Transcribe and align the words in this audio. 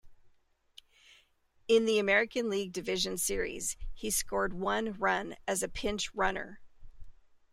In 1.67 1.85
the 1.85 1.99
American 1.99 2.49
League 2.49 2.73
Division 2.73 3.19
Series, 3.19 3.77
he 3.93 4.09
scored 4.09 4.51
one 4.51 4.93
run 4.93 5.35
as 5.47 5.61
a 5.61 5.67
pinch-runner. 5.67 6.59